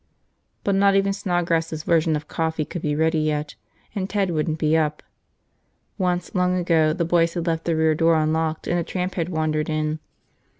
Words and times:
But 0.63 0.73
not 0.73 0.95
even 0.95 1.13
Snodgrass' 1.13 1.83
version 1.83 2.15
of 2.15 2.27
coffee 2.27 2.65
could 2.65 2.81
be 2.81 2.95
ready 2.95 3.19
yet. 3.19 3.53
And 3.93 4.09
Ted 4.09 4.31
wouldn't 4.31 4.57
be 4.57 4.75
up. 4.75 5.03
Once, 5.99 6.33
long 6.33 6.57
ago, 6.57 6.91
the 6.91 7.05
boys 7.05 7.35
had 7.35 7.45
left 7.45 7.65
the 7.65 7.75
rear 7.75 7.93
door 7.93 8.15
unlocked 8.15 8.65
and 8.65 8.79
a 8.79 8.83
tramp 8.83 9.13
had 9.13 9.29
wandered 9.29 9.69
in. 9.69 9.97
Mr. 9.97 9.99